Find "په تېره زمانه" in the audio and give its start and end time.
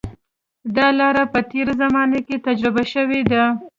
1.33-2.19